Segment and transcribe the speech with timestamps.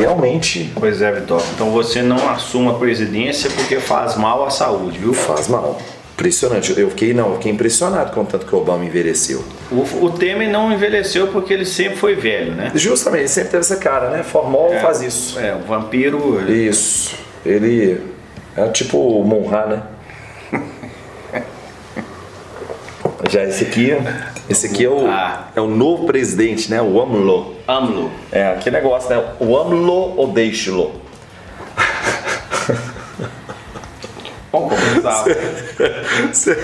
[0.00, 1.42] realmente Pois é, Vitor.
[1.54, 5.12] Então você não assuma a presidência porque faz mal à saúde, viu?
[5.12, 5.78] faz mal.
[6.14, 6.76] Impressionante.
[6.76, 9.44] Eu fiquei, não, eu fiquei impressionado com o tanto que o Obama envelheceu.
[9.70, 12.72] O, o Temer não envelheceu porque ele sempre foi velho, né?
[12.74, 14.24] Justamente, ele sempre teve essa cara, né?
[14.24, 15.38] Formol É, faz isso.
[15.38, 16.50] É, o vampiro.
[16.50, 17.14] Isso.
[17.46, 18.00] Ele
[18.56, 19.82] é tipo o Monra, né?
[23.28, 23.92] Já esse aqui,
[24.48, 25.48] esse aqui é o, Ah.
[25.56, 26.80] é o novo presidente, né?
[26.80, 27.56] O AMLO.
[27.66, 28.10] AMLO.
[28.30, 29.22] É, que negócio, né?
[29.40, 30.92] O AMLO ou deixe-lo?
[34.52, 35.24] Vamos começar.
[36.32, 36.54] Você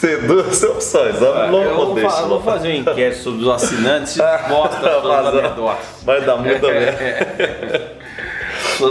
[0.00, 2.28] tem duas opções, AMLO Eu ou deixe-lo?
[2.28, 5.76] vou fazer uma enquete sobre os assinantes e mostra suas Faz- anedotas.
[6.04, 7.92] Vai dar muito merda.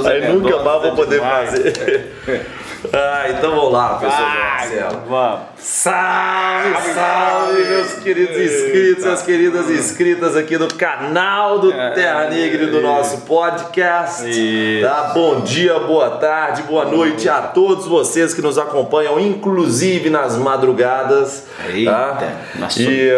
[0.06, 1.50] Aí nunca mais vou é poder demais.
[1.50, 2.12] fazer.
[2.94, 4.22] Ah, então vamos lá, pessoal.
[4.22, 5.02] Vai, Marcelo.
[5.08, 5.40] vamos.
[5.58, 12.68] Salve, salve, meus queridos inscritos, minhas queridas inscritas aqui do canal do Terra Negra e
[12.68, 14.30] do nosso podcast.
[14.30, 14.86] Isso.
[14.86, 15.12] Tá?
[15.14, 21.48] Bom dia, boa tarde, boa noite a todos vocês que nos acompanham, inclusive nas madrugadas.
[21.68, 22.34] Eita, tá?
[22.56, 23.10] nas E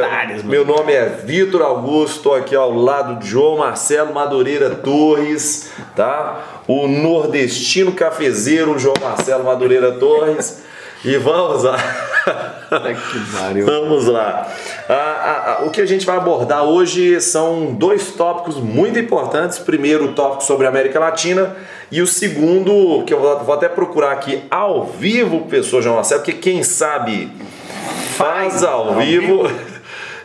[0.46, 6.59] meu nome é Vitor Augusto, estou aqui ao lado de João Marcelo Madureira Torres, tá?
[6.70, 10.62] O nordestino cafezeiro João Marcelo Madureira Torres.
[11.04, 11.78] E vamos lá.
[13.66, 14.48] Vamos lá.
[14.88, 19.58] Ah, ah, ah, o que a gente vai abordar hoje são dois tópicos muito importantes.
[19.58, 21.56] Primeiro, o tópico sobre a América Latina.
[21.92, 26.22] E o segundo, que eu vou, vou até procurar aqui ao vivo, pessoal João Marcelo,
[26.22, 27.32] porque quem sabe
[28.16, 29.50] faz ao vivo.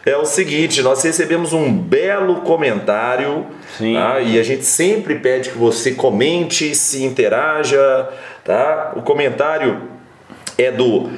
[0.05, 3.47] É o seguinte, nós recebemos um belo comentário
[3.79, 3.95] Sim.
[3.95, 4.21] tá?
[4.21, 8.09] e a gente sempre pede que você comente, se interaja,
[8.45, 8.93] tá?
[8.97, 9.83] O comentário
[10.59, 11.11] é do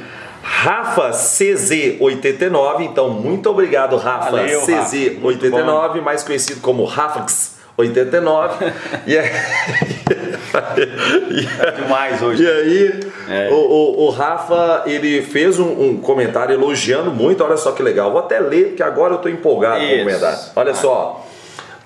[0.42, 4.72] Rafa CZ89, então muito obrigado Rafa Valeu, Rafa.
[5.20, 8.64] Muito CZ89, mais conhecido como Rafax 89.
[9.06, 9.28] e aí,
[11.76, 12.42] Demais hoje.
[12.42, 13.48] e aí É.
[13.52, 18.10] o, o- o Rafa ele fez um, um comentário elogiando muito, olha só que legal.
[18.12, 19.98] Vou até ler, porque agora eu tô empolgado com o Isso.
[20.04, 20.38] comentário.
[20.54, 21.25] Olha só.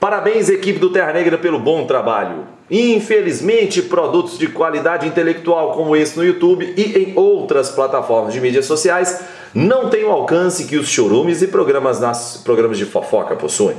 [0.00, 2.46] Parabéns, equipe do Terra Negra, pelo bom trabalho.
[2.70, 8.64] Infelizmente, produtos de qualidade intelectual como esse no YouTube e em outras plataformas de mídias
[8.64, 9.20] sociais
[9.52, 13.76] não têm o alcance que os chorumes e programas, nas, programas de fofoca possuem.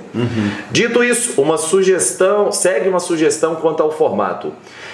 [0.69, 4.53] Dito isso, uma sugestão, segue uma sugestão quanto ao formato.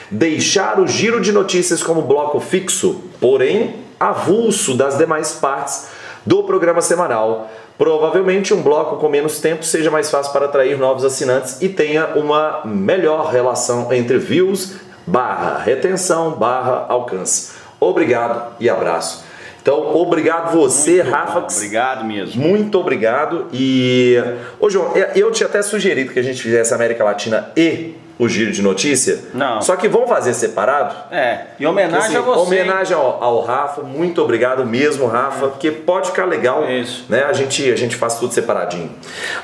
[0.09, 5.87] Deixar o giro de notícias como bloco fixo, porém avulso das demais partes
[6.25, 7.49] do programa semanal.
[7.77, 12.07] Provavelmente um bloco com menos tempo seja mais fácil para atrair novos assinantes e tenha
[12.15, 17.51] uma melhor relação entre views, barra retenção, barra alcance.
[17.79, 19.23] Obrigado e abraço.
[19.61, 21.39] Então, obrigado você, Muito Rafa.
[21.41, 22.41] bom, Obrigado mesmo.
[22.41, 23.47] Muito obrigado.
[23.51, 24.16] E.
[24.59, 28.51] Ô, João, eu tinha até sugerido que a gente fizesse América Latina e o giro
[28.51, 29.19] de notícia.
[29.33, 29.61] Não.
[29.61, 30.95] Só que vamos fazer separado?
[31.11, 32.39] É, em homenagem Assim, a você.
[32.41, 37.05] Homenagem ao, ao Rafa, muito obrigado mesmo, Rafa, porque pode ficar legal, Isso.
[37.09, 37.23] né?
[37.23, 38.89] A gente, a gente faz tudo separadinho.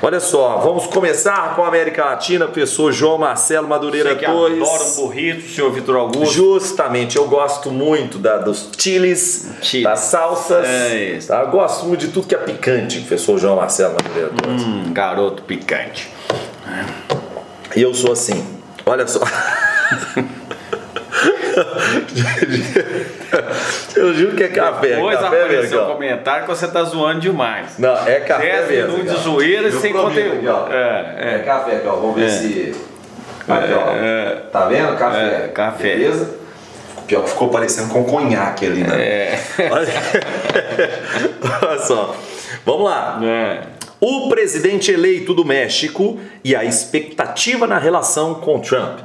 [0.02, 4.60] Olha só, vamos começar com a América Latina, pessoa João Marcelo Madureira Você que Torres.
[4.62, 6.34] adora um burrito, senhor Vitor Augusto.
[6.34, 9.84] Justamente, eu gosto muito da, dos chiles, Chiles.
[9.84, 10.66] das salsas.
[10.66, 11.28] É isso.
[11.28, 11.40] tá?
[11.42, 14.62] Eu gosto muito de tudo que é picante, professor João Marcelo Madureira Torres.
[14.62, 16.10] Hum, garoto picante.
[17.76, 18.53] E eu sou assim.
[18.86, 19.20] Olha só.
[23.96, 24.88] eu juro que é café.
[24.96, 27.78] Depois café apareceu mesmo, comentário que você tá zoando demais.
[27.78, 28.92] Não, é café 10 mesmo.
[28.98, 30.50] minutos de zoeira sem conteúdo.
[30.50, 30.72] aqui.
[30.74, 31.38] É, É é.
[31.40, 31.92] café aqui, ó.
[31.96, 32.28] Vamos ver É.
[32.28, 32.74] se.
[33.48, 33.90] Aqui, ó.
[33.94, 34.96] É, Tá vendo?
[34.96, 35.18] Café.
[35.44, 35.82] É, café.
[35.96, 36.30] Beleza?
[37.06, 38.96] Pior que ficou parecendo com conhaque ali, né?
[38.98, 39.38] É.
[39.70, 39.88] Olha...
[41.68, 42.16] Olha só.
[42.64, 43.20] Vamos lá.
[43.22, 43.58] É.
[44.06, 48.98] O presidente eleito do México e a expectativa na relação com Trump.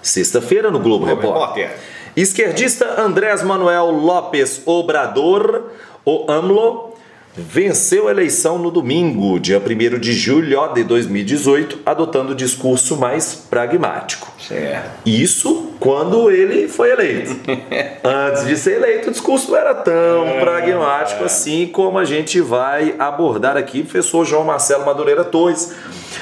[0.00, 1.70] Sexta-feira no Globo Repórter.
[1.70, 1.78] Repórter.
[2.16, 5.72] Esquerdista Andrés Manuel López Obrador,
[6.04, 6.91] o AMLO,
[7.34, 13.34] venceu a eleição no domingo, dia 1 de julho de 2018, adotando o discurso mais
[13.34, 14.30] pragmático.
[14.38, 14.90] Certo.
[15.06, 17.34] Isso quando ele foi eleito.
[18.04, 22.94] Antes de ser eleito, o discurso não era tão pragmático assim como a gente vai
[22.98, 25.74] abordar aqui, professor João Marcelo Madureira Torres.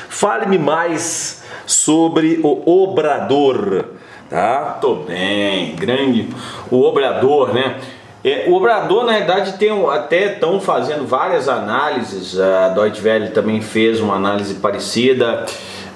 [0.09, 3.85] Fale-me mais sobre o Obrador,
[4.29, 4.79] tá?
[4.81, 6.29] Tô bem, grande.
[6.71, 7.81] O Obrador, né?
[8.23, 12.39] É, o Obrador, na verdade, tem até estão fazendo várias análises.
[12.39, 15.47] A Deutsche Welle também fez uma análise parecida.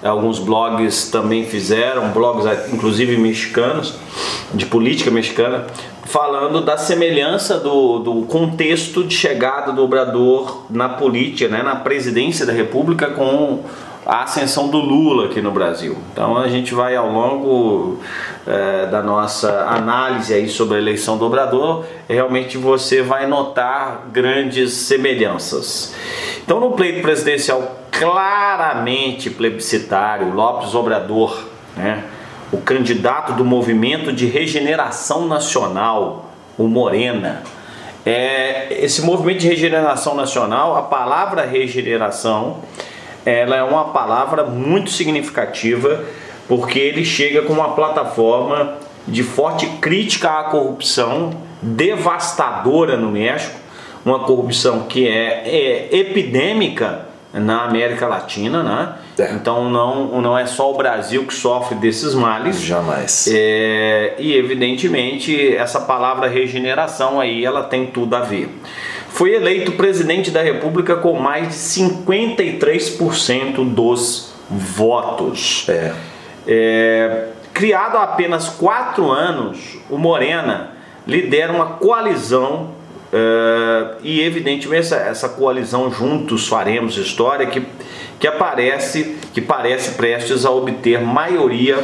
[0.03, 3.95] Alguns blogs também fizeram, blogs inclusive mexicanos,
[4.53, 5.67] de política mexicana,
[6.05, 12.45] falando da semelhança do, do contexto de chegada do Obrador na política, né, na presidência
[12.45, 13.65] da República com
[14.07, 15.97] a ascensão do Lula aqui no Brasil.
[16.13, 18.01] Então a gente vai ao longo
[18.47, 24.73] é, da nossa análise aí sobre a eleição do Obrador, realmente você vai notar grandes
[24.73, 25.95] semelhanças.
[26.45, 31.45] Então no pleito presidencial claramente plebiscitário, Lopes Obrador,
[31.77, 32.05] né,
[32.53, 37.43] o candidato do movimento de regeneração nacional, o Morena,
[38.05, 42.59] é, esse movimento de regeneração nacional, a palavra regeneração,
[43.25, 46.05] ela é uma palavra muito significativa
[46.47, 48.77] porque ele chega com uma plataforma
[49.07, 51.31] de forte crítica à corrupção
[51.63, 53.59] devastadora no México,
[54.05, 58.93] uma corrupção que é, é epidêmica na América Latina, né?
[59.19, 59.33] É.
[59.33, 62.61] Então não, não é só o Brasil que sofre desses males.
[62.61, 63.29] Jamais.
[63.33, 68.49] É, e evidentemente essa palavra regeneração aí ela tem tudo a ver.
[69.09, 75.67] Foi eleito presidente da República com mais de 53% dos votos.
[75.69, 75.93] É.
[76.47, 80.73] É, criado há apenas quatro anos, o Morena
[81.07, 82.74] lidera uma coalizão
[83.15, 87.63] uh, e evidentemente essa, essa coalizão juntos faremos história que,
[88.19, 91.79] que aparece que parece prestes a obter maioria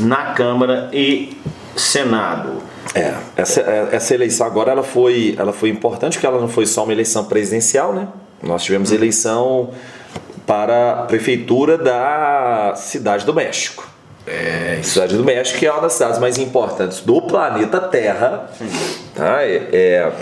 [0.00, 1.36] na Câmara e
[1.76, 2.62] Senado.
[2.94, 3.60] É, essa,
[3.92, 7.24] essa eleição agora ela foi, ela foi importante porque ela não foi só uma eleição
[7.24, 8.08] presidencial, né?
[8.42, 9.70] Nós tivemos eleição
[10.46, 13.86] para a prefeitura da Cidade do México.
[14.26, 18.50] É, Cidade do México é uma das cidades mais importantes do planeta Terra.
[19.14, 19.42] Tá?
[19.42, 20.12] É, é,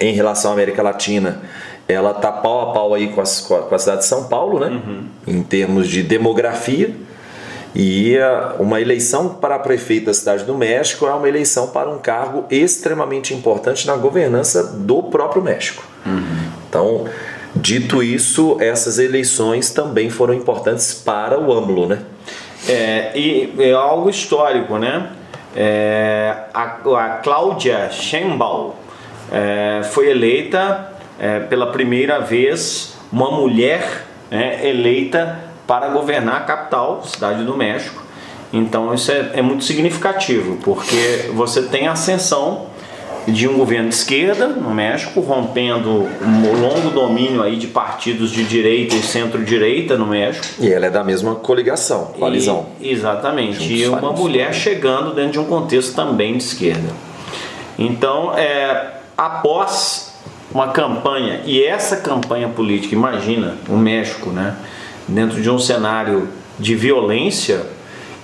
[0.00, 1.42] em relação à América Latina,
[1.86, 4.68] ela está pau a pau aí com, as, com, a, cidade de São Paulo, né?
[4.68, 5.04] Uhum.
[5.26, 6.94] Em termos de demografia.
[7.74, 8.16] E
[8.58, 13.34] uma eleição para prefeito da cidade do México é uma eleição para um cargo extremamente
[13.34, 15.84] importante na governança do próprio México.
[16.04, 16.50] Uhum.
[16.68, 17.04] Então,
[17.60, 21.98] Dito isso, essas eleições também foram importantes para o AMLO, né?
[22.68, 25.10] É, e é algo histórico, né?
[25.56, 28.72] É, a, a Cláudia Sheinbaum
[29.32, 37.02] é, foi eleita é, pela primeira vez uma mulher é, eleita para governar a capital,
[37.04, 38.02] cidade do México.
[38.52, 42.66] Então isso é, é muito significativo, porque você tem ascensão
[43.26, 48.42] de um governo de esquerda no México, rompendo um longo domínio aí de partidos de
[48.44, 50.46] direita e centro-direita no México.
[50.58, 52.66] E ela é da mesma coligação, coalizão.
[52.80, 53.58] E, exatamente.
[53.58, 56.88] Juntos e uma mulher chegando dentro de um contexto também de esquerda.
[57.78, 60.14] Então, é, após
[60.52, 64.56] uma campanha, e essa campanha política, imagina o México, né,
[65.08, 66.28] dentro de um cenário
[66.58, 67.66] de violência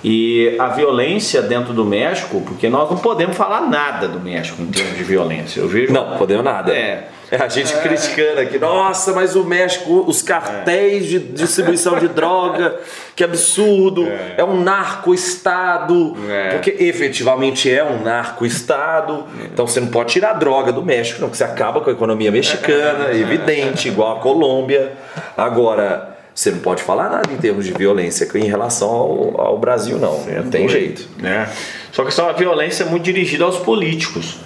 [0.03, 4.67] e a violência dentro do México, porque nós não podemos falar nada do México em
[4.67, 5.59] termos de violência.
[5.59, 5.91] Eu vejo.
[5.91, 6.71] Não, podemos nada.
[6.71, 7.09] É.
[7.31, 7.79] É a gente é.
[7.79, 11.07] criticando aqui, nossa, mas o México, os cartéis é.
[11.07, 12.79] de distribuição de droga,
[13.15, 16.49] que absurdo, é, é um narco-estado, é.
[16.49, 21.27] porque efetivamente é um narco-estado, então você não pode tirar a droga do México, não,
[21.27, 23.17] porque você acaba com a economia mexicana, é.
[23.17, 24.93] evidente, igual a Colômbia.
[25.35, 29.97] Agora, você não pode falar nada em termos de violência em relação ao, ao Brasil,
[29.97, 30.21] não.
[30.25, 31.07] Não tem jeito.
[31.17, 31.49] Né?
[31.91, 34.37] Só que essa violência é muito dirigida aos políticos.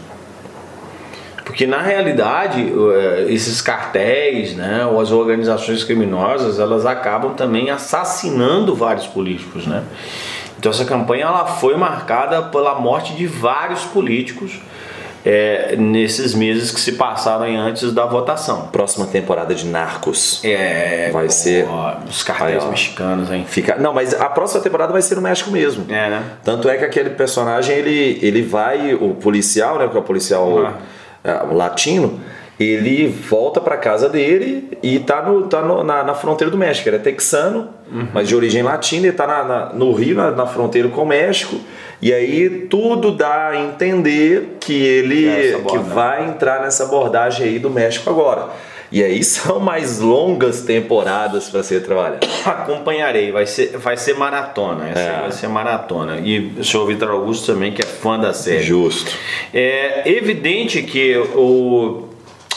[1.50, 8.76] Porque na realidade, eh, esses cartéis, né, ou as organizações criminosas, elas acabam também assassinando
[8.76, 9.84] vários políticos, né?
[10.60, 14.60] Então essa campanha ela foi marcada pela morte de vários políticos
[15.26, 18.68] é, nesses meses que se passaram antes da votação.
[18.68, 20.46] Próxima temporada de Narcos.
[20.46, 21.10] É.
[21.12, 21.66] Vai ser.
[22.08, 23.44] os cartéis aí, mexicanos, hein?
[23.48, 25.84] Fica, não, mas a próxima temporada vai ser no México mesmo.
[25.90, 26.24] É, né?
[26.44, 29.88] Tanto é que aquele personagem, ele, ele vai, o policial, né?
[29.88, 30.99] Que é o policial ah.
[31.24, 32.20] É, latino
[32.60, 36.90] ele volta para casa dele e tá, no, tá no, na, na, fronteira do México.
[36.90, 38.08] Ele é texano, uhum.
[38.14, 41.06] mas de origem latina, ele tá na, na, no Rio, na, na, fronteira com o
[41.06, 41.56] México.
[42.02, 47.70] E aí tudo dá a entender que ele que vai entrar nessa abordagem aí do
[47.70, 48.50] México agora.
[48.92, 52.28] E aí são mais longas temporadas para ser trabalhado.
[52.46, 54.90] Acompanharei, vai ser, vai ser maratona.
[54.90, 55.22] Essa é.
[55.22, 56.20] vai ser maratona.
[56.20, 58.64] E o senhor Vitor Augusto também, que é fã da série.
[58.64, 59.12] Justo.
[59.54, 62.10] É evidente que o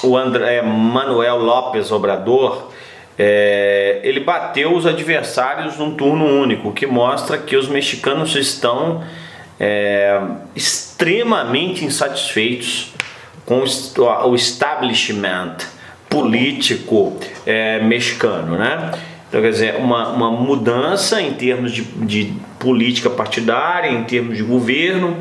[0.02, 2.70] o André Manuel Lopes Obrador,
[3.18, 9.04] é, ele bateu os adversários num turno único, o que mostra que os mexicanos estão
[9.60, 10.20] é,
[10.56, 12.92] extremamente insatisfeitos
[13.46, 15.56] com o establishment
[16.12, 17.16] político
[17.46, 18.92] é, mexicano, né?
[19.28, 24.42] Então, quer dizer, uma, uma mudança em termos de, de política partidária, em termos de
[24.42, 25.16] governo,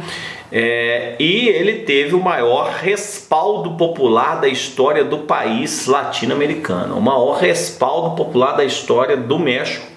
[0.52, 7.38] é, e ele teve o maior respaldo popular da história do país latino-americano, o maior
[7.38, 9.88] respaldo popular da história do México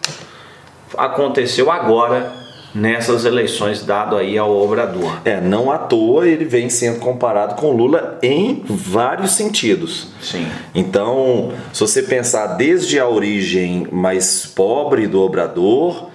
[0.96, 2.43] aconteceu agora
[2.74, 5.18] nessas eleições dado aí ao Obrador.
[5.24, 10.08] É, não à toa ele vem sendo comparado com Lula em vários sentidos.
[10.20, 10.46] Sim.
[10.74, 16.10] Então, se você pensar desde a origem mais pobre do Obrador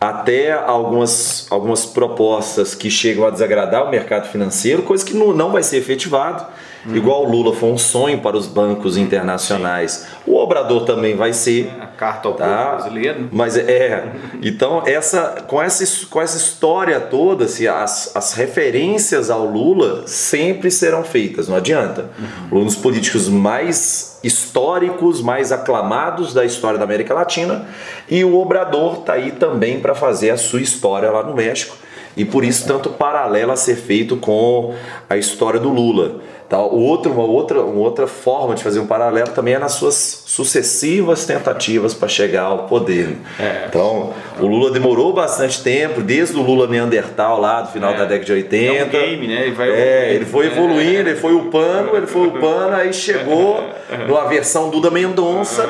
[0.00, 5.50] até algumas, algumas propostas que chegam a desagradar o mercado financeiro, coisa que não, não
[5.50, 6.46] vai ser efetivado.
[6.86, 6.96] Uhum.
[6.96, 9.92] Igual o Lula foi um sonho para os bancos internacionais.
[9.92, 10.06] Sim.
[10.26, 11.70] O Obrador também vai ser.
[11.80, 12.44] A carta ao tá?
[12.44, 13.28] povo brasileiro.
[13.32, 14.04] Mas é.
[14.42, 20.70] Então, essa, com, essa, com essa história toda, assim, as, as referências ao Lula sempre
[20.70, 22.10] serão feitas, não adianta.
[22.50, 22.60] Uhum.
[22.60, 27.66] Um dos políticos mais históricos, mais aclamados da história da América Latina.
[28.08, 31.76] E o Obrador está aí também para fazer a sua história lá no México.
[32.16, 34.74] E por isso, tanto paralelo a ser feito com
[35.08, 36.20] a história do Lula.
[36.48, 36.58] Tá?
[36.58, 41.24] Outro, uma, outra, uma outra forma de fazer um paralelo também é nas suas sucessivas
[41.24, 43.16] tentativas para chegar ao poder.
[43.40, 43.64] É.
[43.68, 47.96] Então, o Lula demorou bastante tempo, desde o Lula Neandertal lá do final é.
[47.96, 48.74] da década de 80.
[48.74, 49.42] É um game, né?
[49.42, 53.62] Ele, vai é, ele foi evoluindo, ele foi upando, ele foi upando, aí chegou
[54.06, 55.66] numa versão Duda Mendonça,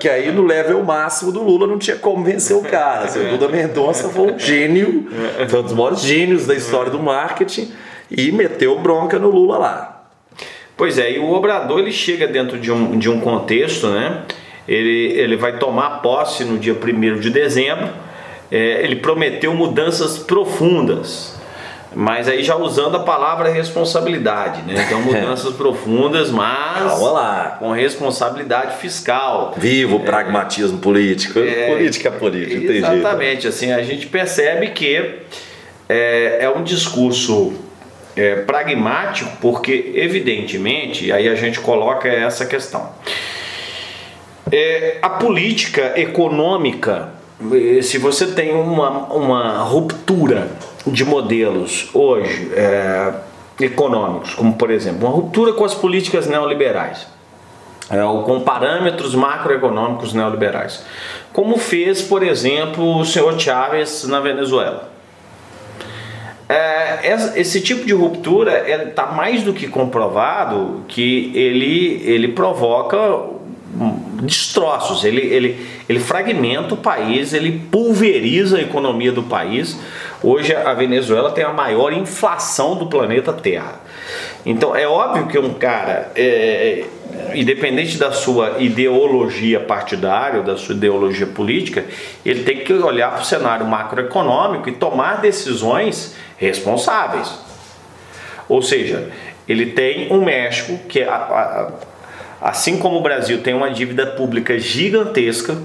[0.00, 3.04] que aí no level máximo do Lula não tinha como vencer o cara.
[3.04, 5.06] Assim, o Duda Mendonça foi um gênio,
[5.48, 7.72] foi um dos maiores gênios da história do marketing
[8.10, 9.93] e meteu bronca no Lula lá.
[10.76, 14.22] Pois é, e o Obrador ele chega dentro de um, de um contexto, né?
[14.66, 17.88] Ele, ele vai tomar posse no dia 1 de dezembro.
[18.50, 21.34] É, ele prometeu mudanças profundas,
[21.94, 24.84] mas aí já usando a palavra responsabilidade, né?
[24.86, 26.92] Então mudanças profundas, mas
[27.58, 29.54] com responsabilidade fiscal.
[29.56, 31.38] Viva o é, pragmatismo político.
[31.38, 32.72] É, política é política.
[32.72, 35.20] Exatamente, assim a gente percebe que
[35.88, 37.52] é, é um discurso
[38.16, 42.90] é, pragmático, porque evidentemente, aí a gente coloca essa questão.
[44.50, 47.10] É, a política econômica,
[47.52, 50.48] é, se você tem uma, uma ruptura
[50.86, 53.12] de modelos hoje é,
[53.60, 57.06] econômicos, como por exemplo, uma ruptura com as políticas neoliberais,
[57.90, 60.84] é, ou com parâmetros macroeconômicos neoliberais,
[61.32, 64.93] como fez, por exemplo, o senhor Chávez na Venezuela
[67.34, 72.98] esse tipo de ruptura está mais do que comprovado que ele, ele provoca
[74.22, 79.78] destroços, ele, ele, ele fragmenta o país, ele pulveriza a economia do país.
[80.22, 83.80] Hoje a Venezuela tem a maior inflação do planeta Terra.
[84.46, 86.84] Então é óbvio que um cara, é,
[87.34, 91.84] independente da sua ideologia partidária, da sua ideologia política,
[92.24, 97.30] ele tem que olhar para o cenário macroeconômico e tomar decisões responsáveis.
[98.48, 99.10] Ou seja,
[99.48, 101.04] ele tem um México que,
[102.40, 105.56] assim como o Brasil tem uma dívida pública gigantesca,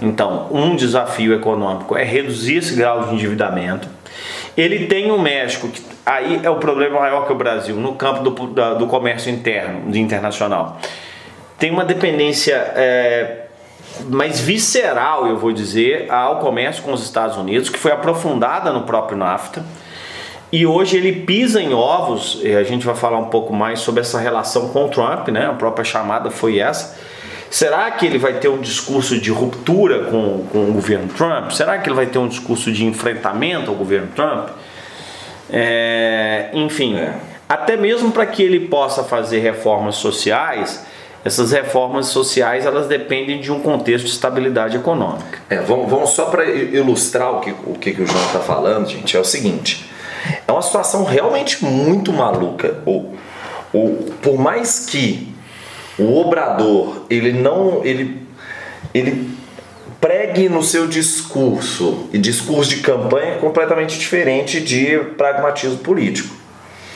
[0.00, 3.88] então um desafio econômico é reduzir esse grau de endividamento.
[4.56, 8.22] Ele tem um México que aí é o problema maior que o Brasil no campo
[8.22, 8.30] do,
[8.76, 10.78] do comércio interno, internacional.
[11.58, 13.46] Tem uma dependência é,
[14.08, 18.82] mais visceral, eu vou dizer, ao comércio com os Estados Unidos, que foi aprofundada no
[18.82, 19.62] próprio NAFTA
[20.52, 24.00] e hoje ele pisa em ovos, e a gente vai falar um pouco mais sobre
[24.00, 25.46] essa relação com o Trump, né?
[25.46, 26.98] A própria chamada foi essa.
[27.48, 31.50] Será que ele vai ter um discurso de ruptura com, com o governo Trump?
[31.50, 34.50] Será que ele vai ter um discurso de enfrentamento ao governo Trump?
[35.52, 37.14] É, enfim, é.
[37.48, 40.84] até mesmo para que ele possa fazer reformas sociais,
[41.24, 45.40] essas reformas sociais elas dependem de um contexto de estabilidade econômica.
[45.50, 48.88] É, vamos, vamos só para ilustrar o que o, que, que o João está falando,
[48.88, 49.89] gente, é o seguinte.
[50.46, 52.82] É uma situação realmente muito maluca.
[52.86, 53.14] O,
[53.72, 55.32] o, por mais que
[55.98, 58.26] o obrador ele não ele,
[58.94, 59.38] ele
[60.00, 66.34] pregue no seu discurso e discurso de campanha é completamente diferente de pragmatismo político.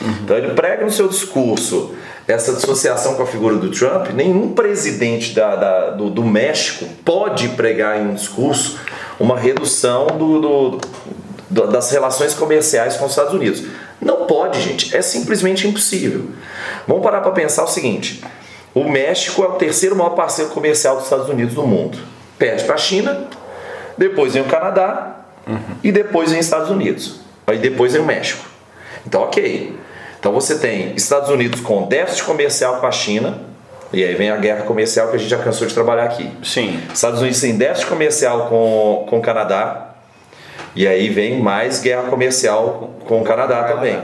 [0.01, 0.15] Uhum.
[0.25, 1.95] Então ele prega no seu discurso
[2.27, 4.09] essa dissociação com a figura do Trump.
[4.15, 8.79] Nenhum presidente da, da do, do, México pode pregar em um discurso
[9.21, 10.81] uma redução do, do
[11.51, 13.63] das relações comerciais com os Estados Unidos.
[14.01, 16.31] Não pode, gente, é simplesmente impossível.
[16.87, 18.25] Vamos parar para pensar o seguinte:
[18.75, 21.99] o México é o terceiro maior parceiro comercial dos Estados Unidos no mundo.
[22.39, 23.29] Perde para a China,
[23.97, 25.59] depois vem o Canadá uhum.
[25.83, 27.21] e depois vem os Estados Unidos.
[27.47, 28.45] Aí depois vem o México.
[29.07, 29.79] Então, ok.
[30.19, 33.39] Então você tem Estados Unidos com déficit comercial com a China,
[33.93, 36.31] e aí vem a guerra comercial que a gente já cansou de trabalhar aqui.
[36.43, 36.81] Sim.
[36.93, 39.94] Estados Unidos tem déficit comercial com, com o Canadá,
[40.75, 44.01] e aí vem mais guerra comercial com o Canadá também.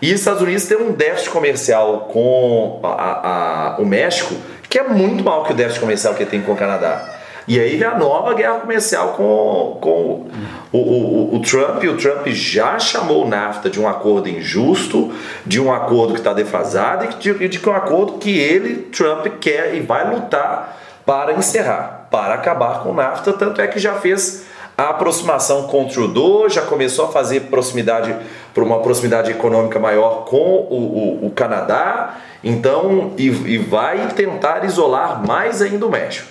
[0.00, 4.34] E os Estados Unidos tem um déficit comercial com a, a, o México
[4.68, 7.14] que é muito maior que o déficit comercial que tem com o Canadá.
[7.46, 10.26] E aí vem a nova guerra comercial com, com
[10.72, 11.84] o, o, o Trump.
[11.84, 15.12] E o Trump já chamou o NAFTA de um acordo injusto,
[15.46, 19.26] de um acordo que está defasado e de, de, de um acordo que ele, Trump,
[19.40, 23.34] quer e vai lutar para encerrar, para acabar com o NAFTA.
[23.34, 24.44] Tanto é que já fez
[24.76, 28.14] a aproximação com Trudeau, já começou a fazer proximidade
[28.52, 34.64] para uma proximidade econômica maior com o, o, o Canadá, então e, e vai tentar
[34.64, 36.28] isolar mais ainda o México.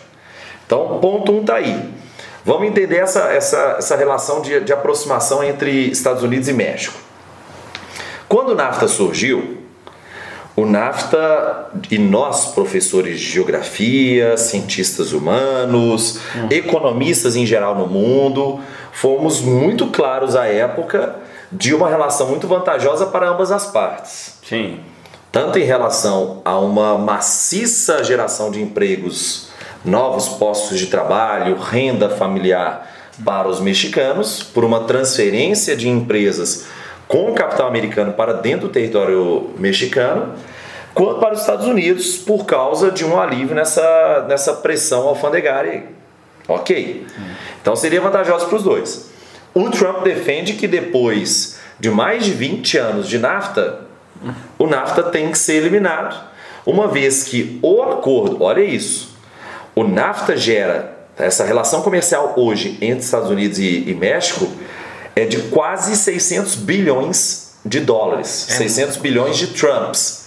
[0.65, 1.93] Então, ponto 1 um está aí.
[2.45, 6.97] Vamos entender essa, essa, essa relação de, de aproximação entre Estados Unidos e México.
[8.27, 9.62] Quando o NAFTA surgiu,
[10.55, 16.47] o NAFTA e nós, professores de geografia, cientistas humanos, uhum.
[16.51, 18.59] economistas em geral no mundo,
[18.91, 21.15] fomos muito claros à época
[21.51, 24.37] de uma relação muito vantajosa para ambas as partes.
[24.47, 24.79] Sim.
[25.31, 29.49] Tanto em relação a uma maciça geração de empregos
[29.83, 32.91] novos postos de trabalho, renda familiar
[33.25, 36.65] para os mexicanos, por uma transferência de empresas
[37.13, 40.33] com capital americano para dentro do território mexicano,
[40.95, 45.83] quanto para os Estados Unidos, por causa de um alívio nessa, nessa pressão alfandegária.
[46.47, 47.05] Ok.
[47.61, 49.11] Então seria vantajoso para os dois.
[49.53, 53.81] O Trump defende que depois de mais de 20 anos de NAFTA,
[54.57, 56.19] o NAFTA tem que ser eliminado,
[56.65, 59.15] uma vez que o acordo, olha isso,
[59.75, 64.49] o NAFTA gera, essa relação comercial hoje entre Estados Unidos e, e México
[65.15, 70.23] é de quase 600 bilhões de dólares, é 600 bilhões de Trumps.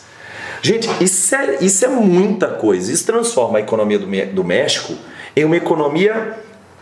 [0.63, 2.91] Gente, isso é, isso é muita coisa.
[2.91, 4.95] Isso transforma a economia do, do México
[5.35, 6.35] em uma economia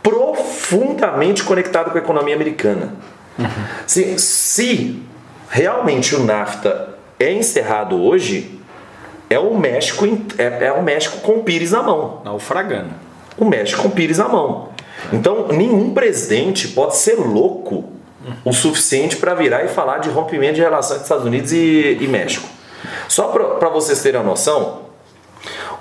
[0.02, 2.94] profundamente conectada com a economia americana.
[3.38, 3.46] Uhum.
[3.86, 5.02] Se, se
[5.48, 8.58] realmente o NAFTA é encerrado hoje,
[9.28, 10.06] é o México
[10.38, 12.20] é, é o México com o Pires na mão.
[12.24, 12.90] Naufragando.
[13.36, 14.68] O México com o Pires na mão.
[15.12, 17.93] Então, nenhum presidente pode ser louco
[18.44, 22.08] o suficiente para virar e falar de rompimento de relações entre Estados Unidos e, e
[22.08, 22.48] México.
[23.08, 24.82] Só para vocês terem a noção,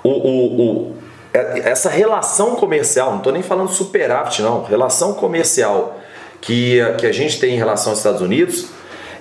[0.02, 0.96] o, o, o,
[1.32, 5.98] é, essa relação comercial, não estou nem falando superávit, não, relação comercial
[6.40, 8.68] que, que a gente tem em relação aos Estados Unidos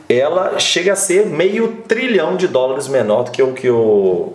[0.10, 4.34] ela chega a ser meio trilhão de dólares menor do que o que o,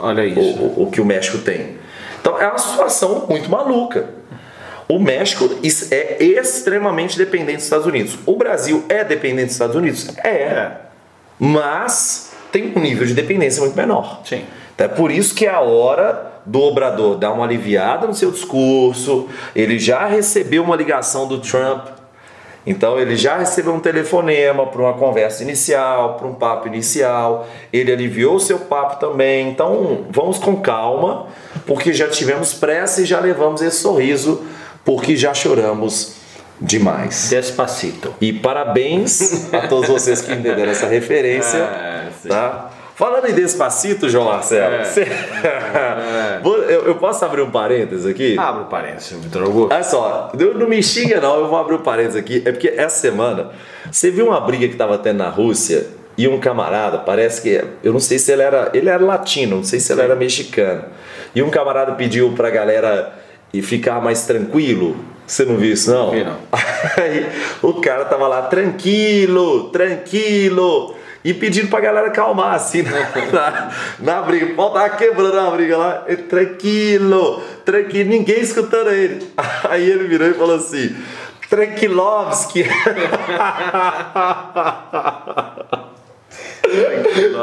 [0.00, 0.40] Olha isso.
[0.40, 1.76] o, o que o México tem.
[2.20, 4.17] Então é uma situação muito maluca.
[4.88, 5.50] O México
[5.90, 8.18] é extremamente dependente dos Estados Unidos.
[8.24, 10.08] O Brasil é dependente dos Estados Unidos?
[10.24, 10.28] É.
[10.28, 10.76] é.
[11.38, 14.22] Mas tem um nível de dependência muito menor.
[14.24, 14.44] Sim.
[14.74, 18.30] Então é por isso que é a hora do Obrador dar uma aliviada no seu
[18.30, 19.28] discurso.
[19.54, 21.98] Ele já recebeu uma ligação do Trump
[22.68, 27.90] então ele já recebeu um telefonema para uma conversa inicial, para um papo inicial, ele
[27.90, 29.48] aliviou o seu papo também.
[29.48, 31.28] Então vamos com calma,
[31.66, 34.44] porque já tivemos pressa e já levamos esse sorriso,
[34.88, 36.14] porque já choramos
[36.58, 37.28] demais.
[37.28, 38.14] Despacito.
[38.22, 42.70] E parabéns a todos vocês que entenderam essa referência, é, tá?
[42.94, 44.84] Falando em Despacito, João Marcelo, é.
[44.84, 45.02] Você...
[45.02, 46.40] é.
[46.42, 48.38] eu, eu, posso abrir um parênteses aqui?
[48.38, 49.74] Abre um parênteses, Vitor Augusto.
[49.74, 52.42] Olha só, não me xinga não, eu vou abrir um parênteses aqui.
[52.46, 53.50] É porque essa semana,
[53.92, 57.92] você viu uma briga que estava tendo na Rússia e um camarada, parece que, eu
[57.92, 60.86] não sei se ele era, ele era latino, não sei se ele era mexicano.
[61.34, 64.96] E um camarada pediu pra galera e ficar mais tranquilo.
[65.26, 66.10] Você não viu isso não?
[66.10, 66.36] Vi não.
[66.96, 67.26] Aí
[67.62, 72.90] o cara tava lá, tranquilo, tranquilo e pedindo pra galera calmar, assim, na,
[73.32, 74.54] na, na briga.
[74.54, 79.26] Pau tava quebrando a briga lá, tranquilo, tranquilo, ninguém escutando ele.
[79.68, 80.96] Aí ele virou e falou assim:
[81.48, 82.64] Tranquilovski.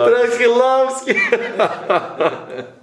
[0.06, 1.16] Tranquilovski.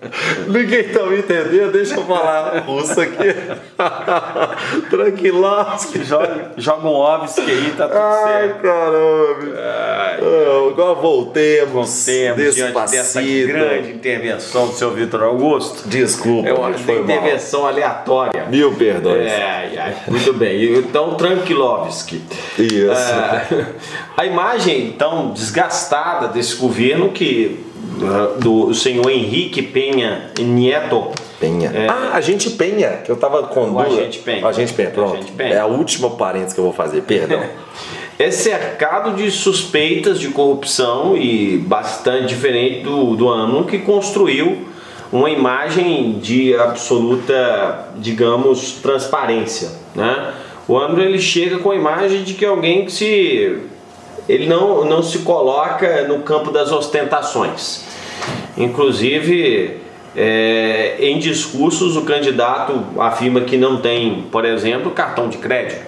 [0.48, 3.34] Ninguém tá me entendendo, deixa eu falar russo aqui.
[4.90, 6.04] Tranquilovski.
[6.04, 8.62] Joga, joga um Ovski aí, tá tudo Ai, certo.
[8.62, 9.58] Caramba.
[9.58, 10.18] Ai,
[10.70, 11.72] agora voltemos.
[11.72, 15.88] Voltemos diante dessa grande intervenção do seu Vitor Augusto.
[15.88, 16.50] Desculpa.
[16.68, 18.46] Acho que intervenção aleatória.
[18.46, 19.30] Mil perdões.
[19.30, 20.78] É, muito bem.
[20.78, 22.22] Então, Tranquilovski.
[22.58, 22.90] Isso.
[22.90, 23.66] É,
[24.16, 27.71] a imagem, então, desgastada desse governo que
[28.38, 31.10] do senhor Henrique Penha Nieto.
[31.38, 31.70] Penha.
[31.74, 34.46] É, ah, a gente Penha, que eu tava com A gente Penha.
[34.46, 35.16] A gente Penha, pronto.
[35.16, 35.54] Gente Penha.
[35.54, 37.42] É a última parênteses que eu vou fazer, perdão.
[38.18, 44.68] é cercado de suspeitas de corrupção e bastante diferente do, do ano que construiu
[45.12, 50.32] uma imagem de absoluta, digamos, transparência, né?
[50.66, 53.58] O Andro ele chega com a imagem de que alguém que se
[54.28, 57.84] ele não, não se coloca no campo das ostentações.
[58.56, 59.80] Inclusive,
[60.14, 65.86] É, em discursos, o candidato afirma que não tem, por exemplo, cartão de crédito.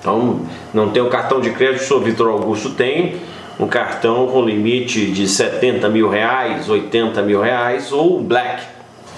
[0.00, 0.40] Então,
[0.72, 3.16] não tem o cartão de crédito, o senhor Vitor Augusto tem
[3.60, 8.62] um cartão com limite de 70 mil reais, 80 mil reais ou black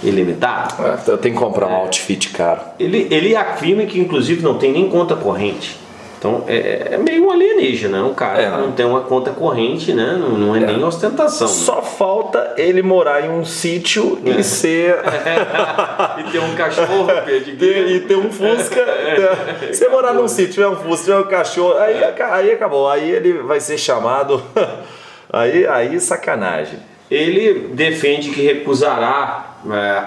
[0.03, 0.74] ilimitado.
[0.85, 2.61] É, tem que comprar um outfit caro.
[2.81, 5.77] Ele, ele afirma que, inclusive, não tem nem conta corrente.
[6.18, 10.16] Então é, é meio um alienígena, um cara é, não tem uma conta corrente, né?
[10.20, 11.46] Não, não é, é, nem ostentação.
[11.46, 11.83] Só né?
[11.96, 14.42] falta ele morar em um sítio e é.
[14.42, 14.96] ser.
[16.18, 18.78] e ter um cachorro, ter, E ter um Fusca.
[19.09, 19.72] É.
[19.72, 22.88] Você morar num sítio, tiver um Fusca, tiver um cachorro, aí, aí acabou.
[22.88, 24.42] Aí ele vai ser chamado.
[25.33, 26.78] aí, aí sacanagem.
[27.11, 29.57] Ele defende que recusará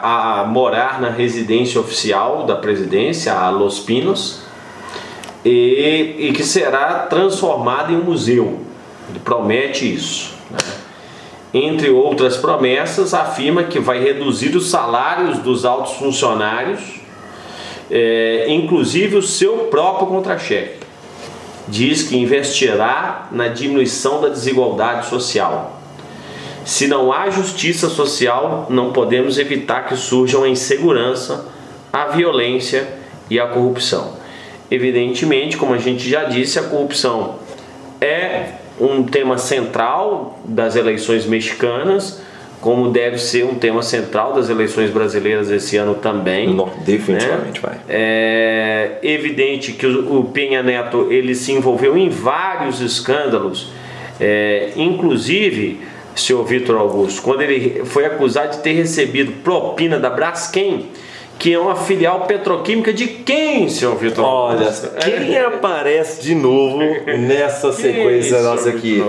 [0.02, 4.51] a morar na residência oficial da presidência, a Los Pinos
[5.44, 8.60] e, e que será transformado em um museu.
[9.10, 10.34] Ele promete isso.
[10.50, 10.58] Né?
[11.54, 16.80] Entre outras promessas, afirma que vai reduzir os salários dos altos funcionários,
[17.90, 20.80] é, inclusive o seu próprio contra-cheque.
[21.68, 25.82] Diz que investirá na diminuição da desigualdade social.
[26.64, 31.48] Se não há justiça social, não podemos evitar que surjam a insegurança,
[31.92, 32.88] a violência
[33.30, 34.21] e a corrupção.
[34.72, 37.36] Evidentemente, como a gente já disse, a corrupção
[38.00, 42.22] é um tema central das eleições mexicanas,
[42.62, 46.54] como deve ser um tema central das eleições brasileiras esse ano também.
[46.54, 47.70] Não, definitivamente né?
[47.70, 47.78] vai.
[47.90, 53.74] É evidente que o Penha Neto ele se envolveu em vários escândalos,
[54.20, 55.82] é, inclusive,
[56.16, 60.86] senhor Vitor Augusto, quando ele foi acusado de ter recebido propina da Braskem
[61.42, 64.24] que é uma filial petroquímica de quem, senhor Vitor?
[64.24, 64.72] Olha,
[65.04, 69.04] quem aparece de novo nessa sequência é nossa aqui?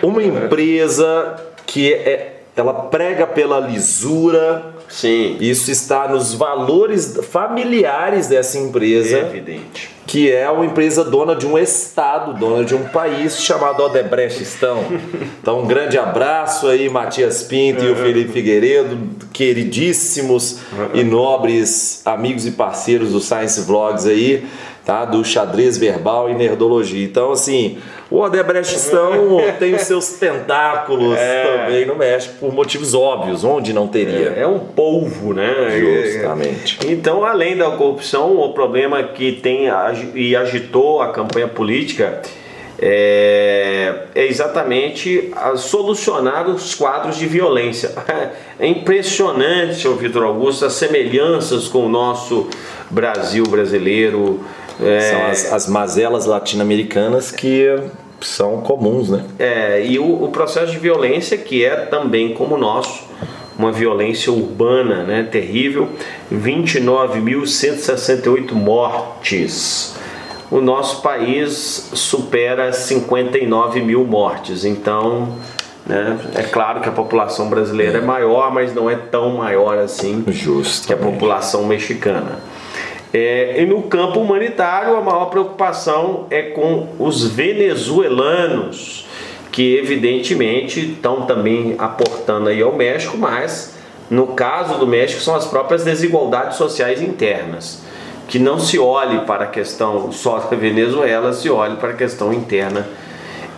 [0.00, 1.34] Uma empresa
[1.66, 4.74] que é, ela prega pela lisura.
[4.88, 5.36] Sim.
[5.40, 9.18] Isso está nos valores familiares dessa empresa.
[9.18, 9.94] É evidente.
[10.06, 14.84] Que é uma empresa dona de um estado, dona de um país chamado Odebrechtistão.
[15.46, 18.98] Então, um grande abraço aí, Matias Pinto e o Felipe Figueiredo,
[19.32, 20.58] queridíssimos
[20.92, 24.44] e nobres amigos e parceiros do Science Vlogs aí
[24.86, 25.04] tá?
[25.04, 27.04] do xadrez verbal e nerdologia.
[27.04, 27.78] Então, assim,
[28.10, 31.44] o Odebrechtistão tem os seus tentáculos é.
[31.44, 34.34] também no México, por motivos óbvios, onde não teria.
[34.36, 35.54] É, é um polvo, né?
[35.78, 36.78] Justamente.
[36.86, 39.68] Então, além da corrupção, o problema que tem
[40.14, 42.22] e agitou a campanha política
[42.78, 47.92] é, é, exatamente a solucionar os quadros de violência.
[48.58, 52.48] É impressionante, senhor Vitor Augusto, as semelhanças com o nosso
[52.88, 54.40] Brasil brasileiro,
[54.80, 55.00] é...
[55.00, 57.68] São as, as mazelas latino-americanas que
[58.20, 59.24] são comuns, né?
[59.38, 63.04] É, e o, o, processo de violência que é também como o nosso,
[63.58, 65.88] uma violência urbana, né, terrível,
[66.32, 69.94] 29.168 mortes.
[70.50, 75.36] O nosso país supera 59 mil mortes, então
[75.84, 79.78] né, é claro que a população brasileira é, é maior, mas não é tão maior
[79.78, 80.86] assim Justamente.
[80.86, 82.38] que a população mexicana.
[83.12, 89.06] É, e no campo humanitário, a maior preocupação é com os venezuelanos,
[89.52, 93.74] que evidentemente estão também aportando aí ao México, mas
[94.10, 97.84] no caso do México são as próprias desigualdades sociais internas.
[98.28, 102.32] Que não se olhe para a questão só da Venezuela, se olhe para a questão
[102.32, 102.86] interna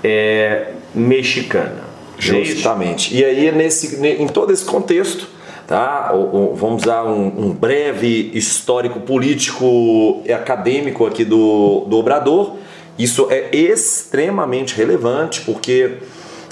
[0.05, 1.85] é, mexicana.
[2.19, 3.17] É Justamente.
[3.17, 5.27] E aí, nesse, em todo esse contexto,
[5.69, 6.15] Tá?
[6.55, 12.57] vamos dar um, um, breve histórico político e acadêmico aqui do, do Obrador.
[12.99, 15.99] Isso é extremamente relevante porque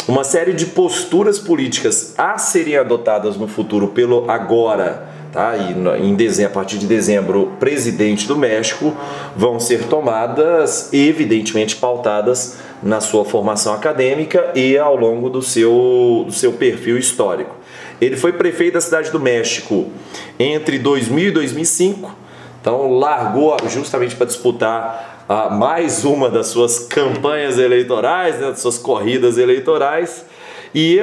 [0.07, 5.57] uma série de posturas políticas a serem adotadas no futuro pelo agora, tá?
[5.57, 5.73] E
[6.07, 8.95] em dezembro, a partir de dezembro, presidente do México,
[9.35, 16.33] vão ser tomadas, evidentemente pautadas na sua formação acadêmica e ao longo do seu, do
[16.33, 17.57] seu perfil histórico.
[18.01, 19.91] Ele foi prefeito da cidade do México
[20.39, 22.15] entre 2000 e 2005,
[22.61, 28.79] então largou justamente para disputar uh, mais uma das suas campanhas eleitorais, né, das suas
[28.79, 30.25] corridas eleitorais.
[30.75, 30.99] E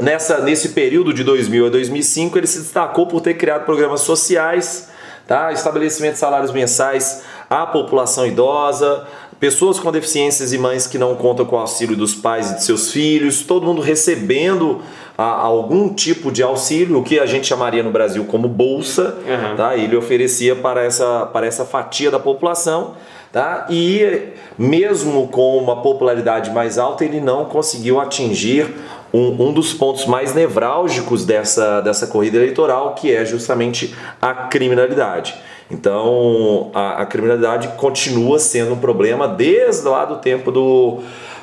[0.00, 4.88] nessa, nesse período de 2000 a 2005, ele se destacou por ter criado programas sociais,
[5.26, 5.52] tá?
[5.52, 9.06] estabelecimento de salários mensais à população idosa,
[9.40, 12.64] pessoas com deficiências e mães que não contam com o auxílio dos pais e de
[12.64, 14.82] seus filhos, todo mundo recebendo
[15.16, 19.18] a, ah, algum tipo de auxílio, o que a gente chamaria no Brasil como bolsa,
[19.26, 19.56] uhum.
[19.56, 19.74] tá?
[19.76, 22.94] ele oferecia para essa, para essa fatia da população.
[23.32, 23.68] Tá?
[23.70, 28.74] E mesmo com uma popularidade mais alta, ele não conseguiu atingir
[29.12, 35.36] um, um, dos pontos mais nevrálgicos dessa, dessa corrida eleitoral, que é justamente a criminalidade.
[35.70, 40.98] Então, a, a criminalidade continua sendo um problema desde lá do tempo do,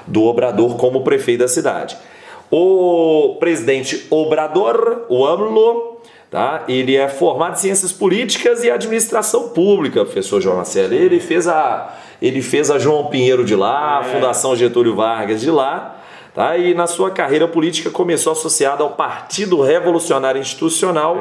[0.05, 1.97] do Obrador como prefeito da cidade.
[2.51, 6.63] O presidente Obrador, o AMLO, tá?
[6.67, 10.93] ele é formado em Ciências Políticas e Administração Pública, professor João Marcelo.
[10.93, 14.13] Ele fez a, ele fez a João Pinheiro de lá, a é.
[14.13, 15.96] Fundação Getúlio Vargas de lá,
[16.38, 16.56] Tá?
[16.56, 21.17] E na sua carreira política começou associado ao Partido Revolucionário Institucional,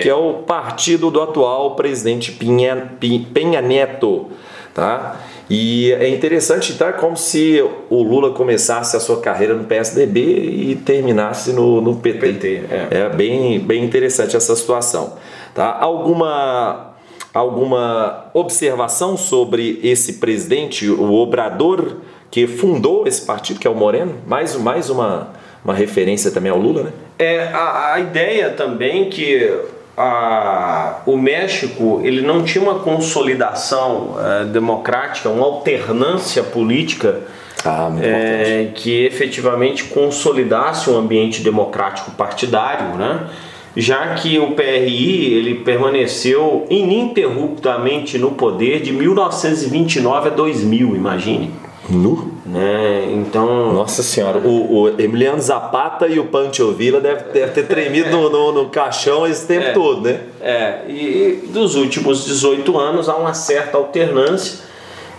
[0.00, 2.92] que é o partido do atual presidente Pinha,
[3.32, 4.30] Penha Neto.
[4.72, 5.16] Tá?
[5.50, 6.92] E é interessante, tá?
[6.92, 12.20] Como se o Lula começasse a sua carreira no PSDB e terminasse no, no PT.
[12.20, 12.88] PT é.
[12.92, 15.14] é bem, bem interessante essa situação.
[15.52, 15.76] Tá?
[15.80, 16.94] Alguma,
[17.34, 21.96] alguma observação sobre esse presidente, o Obrador?
[22.34, 25.28] Que fundou esse partido, que é o Moreno, mais, mais uma,
[25.64, 26.92] uma referência também ao Lula, né?
[27.16, 29.56] É, a, a ideia também que
[29.96, 37.20] a, o México ele não tinha uma consolidação é, democrática, uma alternância política
[37.64, 43.30] ah, é, que efetivamente consolidasse um ambiente democrático partidário, né?
[43.76, 51.63] já que o PRI ele permaneceu ininterruptamente no poder de 1929 a 2000, imagine.
[51.88, 52.32] Nu?
[52.46, 53.08] Né?
[53.12, 53.72] Então.
[53.72, 58.30] Nossa senhora, o, o Emiliano Zapata e o Pancho Villa deve, deve ter tremido no,
[58.30, 60.20] no, no, caixão esse tempo é, todo, né?
[60.40, 64.64] É, e, e dos últimos 18 anos há uma certa alternância.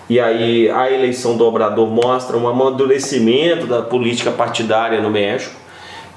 [0.09, 5.55] E aí a eleição do Obrador mostra um amadurecimento da política partidária no México.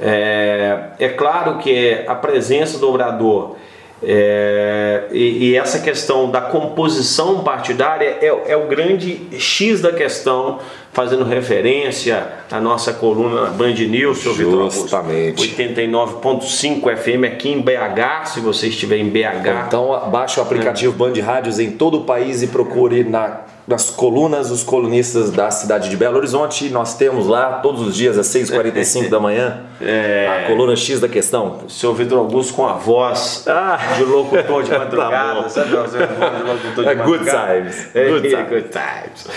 [0.00, 3.56] É, é claro que a presença do Obrador
[4.02, 10.60] é, e, e, essa questão da composição partidária é, é, o grande X da questão,
[10.92, 15.56] fazendo referência à nossa coluna Band News, seu Vitor Justamente.
[15.56, 19.66] 89.5 FM aqui em BH, se você estiver em BH.
[19.66, 21.08] Então baixe o aplicativo é.
[21.08, 25.90] Band Rádios em todo o país e procure na nas colunas, os colunistas da cidade
[25.90, 26.70] de Belo Horizonte.
[26.70, 30.44] Nós temos lá todos os dias às 6h45 da manhã é...
[30.44, 31.60] a coluna X da questão.
[31.66, 35.68] O senhor Vitor Augusto com a voz ah, de locutor de tá madrugada, tá sabe?
[35.68, 37.94] de locutor de é good times.
[37.94, 38.48] É, good times.
[38.48, 39.28] good times.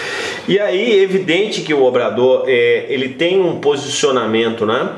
[0.48, 4.94] E aí, é evidente que o Obrador é, ele tem um posicionamento, né?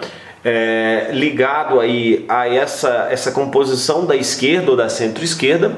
[0.46, 5.78] É, ligado aí a essa, essa composição da esquerda ou da centro-esquerda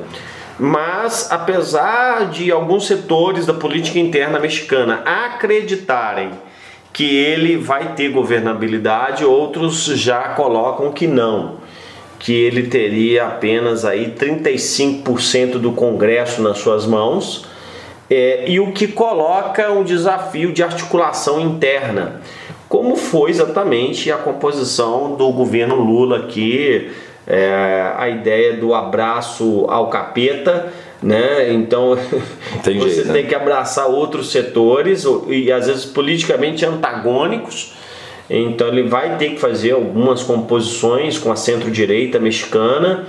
[0.57, 6.31] mas, apesar de alguns setores da política interna mexicana acreditarem
[6.93, 11.57] que ele vai ter governabilidade, outros já colocam que não,
[12.17, 17.45] que ele teria apenas aí 35% do Congresso nas suas mãos,
[18.09, 22.21] é, e o que coloca um desafio de articulação interna,
[22.69, 26.91] como foi exatamente a composição do governo Lula aqui
[27.27, 31.51] é, a ideia do abraço ao capeta, né?
[31.51, 31.97] Então
[32.63, 33.29] tem você jeito, tem né?
[33.29, 37.73] que abraçar outros setores e às vezes politicamente antagônicos.
[38.29, 43.05] Então ele vai ter que fazer algumas composições com a centro-direita mexicana,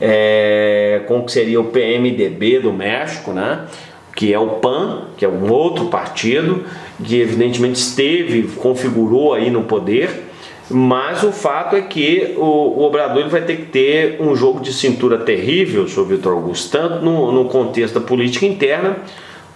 [0.00, 3.66] é, com o que seria o PMDB do México, né?
[4.14, 6.64] que é o PAN, que é um outro partido,
[7.02, 10.29] que evidentemente esteve, configurou aí no poder
[10.70, 14.72] mas o fato é que o, o Obrador vai ter que ter um jogo de
[14.72, 18.98] cintura terrível, senhor Vitor Augusto, tanto no, no contexto da política interna,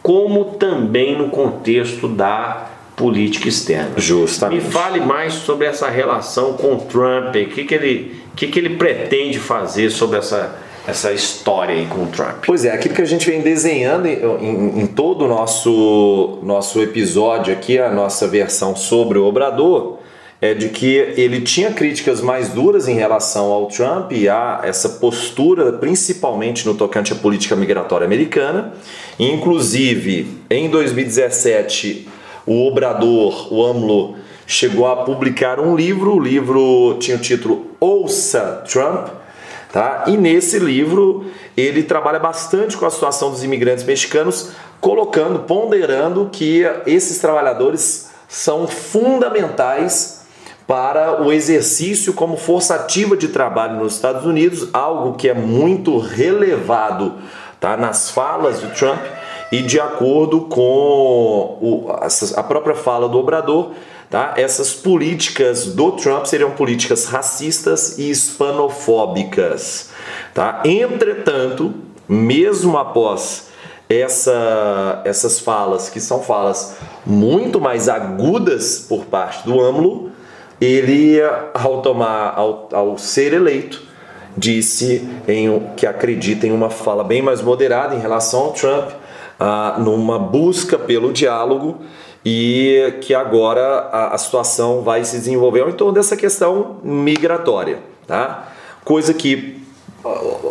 [0.03, 3.93] como também no contexto da política externa.
[3.97, 4.65] Justamente.
[4.65, 8.59] Me fale mais sobre essa relação com o Trump, o que, que, ele, que, que
[8.59, 12.45] ele pretende fazer sobre essa, essa história aí com o Trump.
[12.47, 16.81] Pois é, aquilo que a gente vem desenhando em, em, em, todo o nosso, nosso
[16.81, 19.99] episódio aqui, a nossa versão sobre o Obrador,
[20.45, 24.91] é de que ele tinha críticas mais duras em relação ao Trump e a essa
[24.91, 28.75] postura, principalmente no tocante à política migratória americana.
[29.19, 32.07] Inclusive, em 2017,
[32.45, 36.15] o Obrador, o AMLO, chegou a publicar um livro.
[36.15, 39.09] O livro tinha o título Ouça Trump.
[39.73, 40.05] Tá?
[40.09, 41.25] E nesse livro
[41.57, 48.69] ele trabalha bastante com a situação dos imigrantes mexicanos, colocando, ponderando que esses trabalhadores são
[48.69, 50.23] fundamentais
[50.67, 55.99] para o exercício como força ativa de trabalho nos Estados Unidos, algo que é muito
[55.99, 57.15] relevado
[57.61, 59.01] tá, nas falas do Trump
[59.53, 61.87] e de acordo com o,
[62.37, 63.73] a própria fala do Obrador,
[64.11, 69.91] tá, essas políticas do Trump seriam políticas racistas e hispanofóbicas.
[70.33, 70.63] Tá?
[70.65, 71.75] Entretanto,
[72.09, 73.49] mesmo após
[73.89, 80.04] essa, essas falas, que são falas muito mais agudas por parte do AMLO,
[80.65, 81.21] ele,
[81.53, 83.83] ao, tomar, ao, ao ser eleito,
[84.37, 88.91] disse em, que acredita em uma fala bem mais moderada em relação ao Trump,
[89.39, 91.79] ah, numa busca pelo diálogo
[92.25, 98.49] e que agora a, a, situação vai se desenvolver em torno dessa questão migratória, tá?
[98.85, 99.63] Coisa que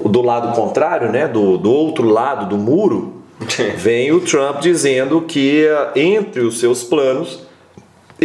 [0.06, 3.22] do lado contrário, né, do, do outro lado do muro,
[3.78, 7.43] vem o Trump dizendo que entre os seus planos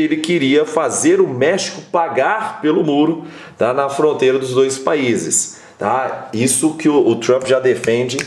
[0.04, 3.24] ele queria fazer o México pagar pelo muro
[3.56, 5.60] tá, na fronteira dos dois países.
[5.78, 6.28] Tá?
[6.32, 8.18] Isso que o, o Trump já defende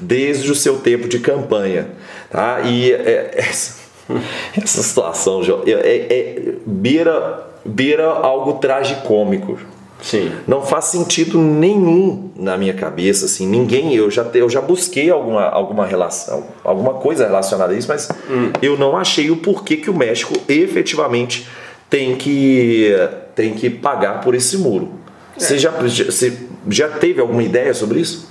[0.00, 1.90] desde o seu tempo de campanha.
[2.30, 2.60] Tá?
[2.62, 3.80] E é, essa,
[4.56, 9.58] essa situação, João, é, é, é, beira, beira algo tragicômico.
[10.02, 10.32] Sim.
[10.46, 15.44] Não faz sentido nenhum na minha cabeça, assim, ninguém, eu já, eu já busquei alguma,
[15.44, 18.50] alguma relação, alguma coisa relacionada a isso, mas hum.
[18.62, 21.46] eu não achei o porquê que o México efetivamente
[21.88, 22.90] tem que,
[23.34, 24.92] tem que pagar por esse muro.
[25.36, 25.40] É.
[25.40, 28.30] Você, já, você já teve alguma ideia sobre isso?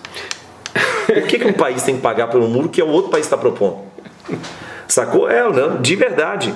[1.05, 3.37] Por que, que um país tem que pagar pelo muro que o outro país está
[3.37, 3.79] propondo?
[4.87, 5.29] Sacou?
[5.29, 6.53] É, não, de verdade.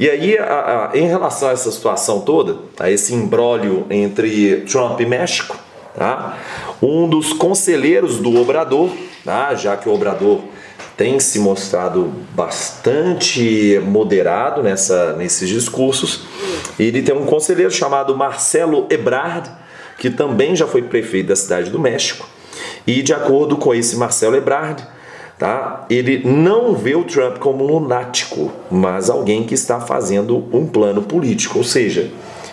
[0.00, 4.98] E aí, a, a, em relação a essa situação toda, a esse imbróglio entre Trump
[4.98, 5.54] e México,
[5.94, 6.38] tá?
[6.80, 8.88] um dos conselheiros do Obrador,
[9.22, 9.54] tá?
[9.54, 10.40] já que o Obrador
[10.96, 16.22] tem se mostrado bastante moderado nessa, nesses discursos,
[16.78, 19.50] ele tem um conselheiro chamado Marcelo Ebrard,
[19.98, 22.26] que também já foi prefeito da cidade do México,
[22.86, 24.82] e de acordo com esse Marcelo Ebrard,
[25.40, 25.86] tá?
[25.88, 31.58] Ele não vê o Trump como lunático, mas alguém que está fazendo um plano político.
[31.58, 32.10] Ou seja,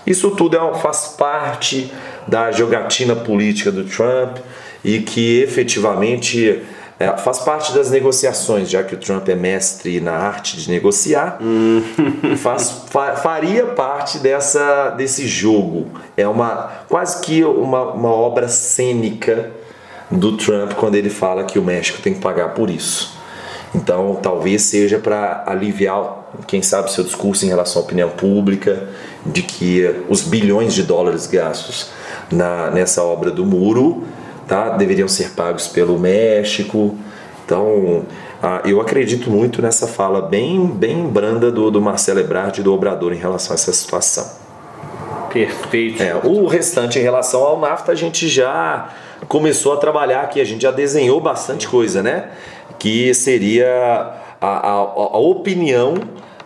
[0.08, 1.92] isso tudo é, faz parte
[2.26, 4.38] da jogatina política do Trump
[4.86, 6.62] e que efetivamente
[6.98, 11.40] é, faz parte das negociações, já que o Trump é mestre na arte de negociar,
[11.42, 11.84] hum.
[12.42, 15.88] faz, fa, faria parte dessa, desse jogo.
[16.16, 19.52] É uma quase que uma, uma obra cênica
[20.10, 23.18] do Trump quando ele fala que o México tem que pagar por isso.
[23.76, 28.88] Então, talvez seja para aliviar, quem sabe, seu discurso em relação à opinião pública,
[29.26, 31.90] de que os bilhões de dólares gastos
[32.32, 34.04] na, nessa obra do muro
[34.48, 36.96] tá, deveriam ser pagos pelo México.
[37.46, 38.06] Então,
[38.42, 42.74] ah, eu acredito muito nessa fala bem, bem branda do, do Marcelo Ebrard e do
[42.74, 44.26] Obrador em relação a essa situação.
[45.32, 46.02] Perfeito.
[46.02, 48.90] É, o restante em relação ao NAFTA a gente já
[49.28, 52.30] começou a trabalhar aqui, a gente já desenhou bastante coisa, né?
[52.78, 53.68] Que seria
[54.40, 55.96] a, a, a opinião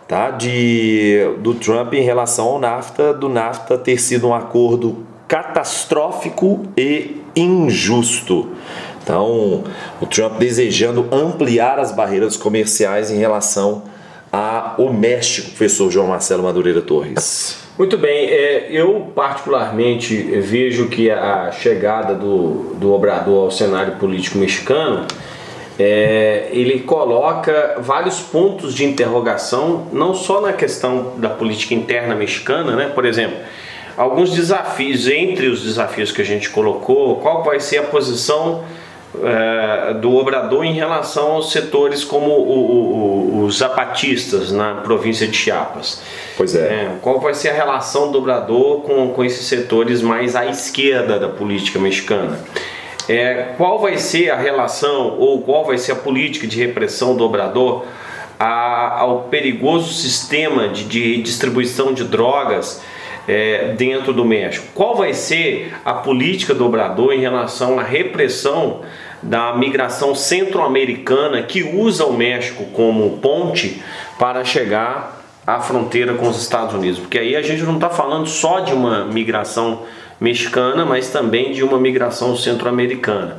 [0.08, 6.62] tá, de, do Trump em relação ao NAFTA, do NAFTA ter sido um acordo catastrófico
[6.76, 8.48] e injusto.
[9.02, 9.64] Então,
[10.00, 13.82] o Trump desejando ampliar as barreiras comerciais em relação
[14.30, 17.61] ao México, professor João Marcelo Madureira Torres.
[17.78, 24.36] Muito bem, é, eu particularmente vejo que a chegada do, do Obrador ao cenário político
[24.36, 25.06] mexicano
[25.78, 32.76] é, ele coloca vários pontos de interrogação, não só na questão da política interna mexicana,
[32.76, 32.90] né?
[32.94, 33.38] por exemplo,
[33.96, 38.64] alguns desafios, entre os desafios que a gente colocou, qual vai ser a posição
[39.22, 45.36] é, do Obrador em relação aos setores como o, o, os zapatistas na província de
[45.36, 46.00] Chiapas.
[46.36, 46.58] Pois é.
[46.58, 46.90] é.
[47.02, 51.28] Qual vai ser a relação do Obrador com, com esses setores mais à esquerda da
[51.28, 52.38] política mexicana?
[53.08, 57.24] É, qual vai ser a relação ou qual vai ser a política de repressão do
[57.24, 57.84] Obrador
[58.38, 62.80] a, ao perigoso sistema de, de distribuição de drogas
[63.26, 64.66] é, dentro do México?
[64.74, 68.80] Qual vai ser a política do Obrador em relação à repressão
[69.22, 73.82] da migração centro-americana que usa o México como ponte
[74.18, 76.98] para chegar à fronteira com os Estados Unidos?
[76.98, 79.82] Porque aí a gente não está falando só de uma migração
[80.20, 83.38] mexicana, mas também de uma migração centro-americana.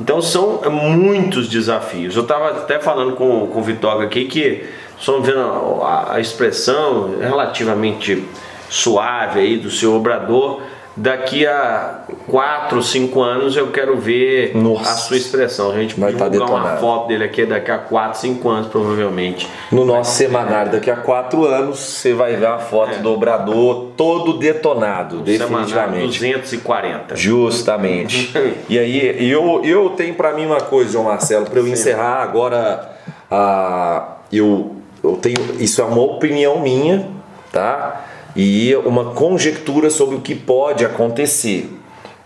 [0.00, 2.14] Então são muitos desafios.
[2.14, 4.64] Eu estava até falando com, com o Vitória aqui que
[4.98, 5.40] estamos vendo
[5.82, 8.24] a, a expressão relativamente
[8.68, 10.62] suave aí do seu obrador.
[11.00, 14.90] Daqui a 4, 5 anos eu quero ver Nossa.
[14.90, 15.70] a sua expressão.
[15.70, 19.48] A gente vai tá divulgar uma foto dele aqui daqui a 4, 5 anos, provavelmente.
[19.70, 22.98] No nosso semanário, daqui a 4 anos, você vai ver a foto é.
[22.98, 26.18] do obrador todo detonado, definitivamente.
[26.18, 27.14] 240.
[27.14, 28.32] Justamente.
[28.68, 31.72] e aí, eu, eu tenho para mim uma coisa, João Marcelo, para eu Sim.
[31.72, 32.90] encerrar agora.
[33.30, 35.36] Uh, eu, eu tenho.
[35.60, 37.06] Isso é uma opinião minha,
[37.52, 38.07] tá?
[38.36, 41.70] E uma conjectura sobre o que pode acontecer.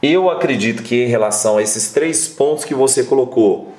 [0.02, 3.72] Eu acredito que em relação a esses três pontos que você colocou,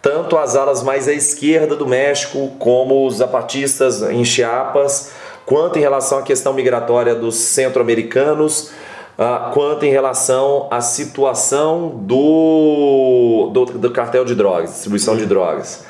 [0.00, 5.12] tanto as alas mais à esquerda do México, como os zapatistas em Chiapas,
[5.46, 8.70] quanto em relação à questão migratória dos centro-americanos,
[9.18, 15.84] uh, quanto em relação à situação do, do, do cartel de drogas, distribuição de drogas.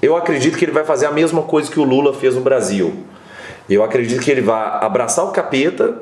[0.00, 2.92] Eu acredito que ele vai fazer a mesma coisa que o Lula fez no Brasil.
[3.72, 5.94] Eu acredito que ele vai abraçar o capeta,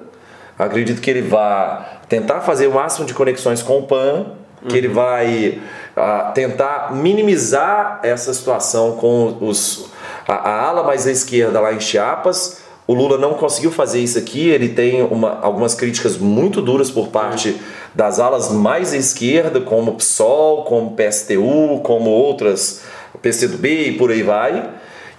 [0.59, 4.27] acredito que ele vai tentar fazer o máximo de conexões com o PAN,
[4.67, 4.77] que uhum.
[4.77, 5.61] ele vai
[5.97, 9.87] uh, tentar minimizar essa situação com os,
[10.27, 12.61] a, a, ala mais à esquerda lá em Chiapas.
[12.87, 17.09] O Lula não conseguiu fazer isso aqui, ele tem uma, algumas críticas muito duras por
[17.09, 17.57] parte
[17.95, 22.83] das alas mais à esquerda, como PSOL, como PSTU, como outras,
[23.23, 24.71] PCdoB e por aí vai.